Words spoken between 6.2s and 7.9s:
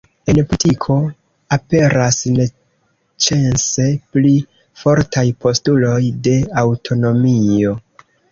de aŭtonomio.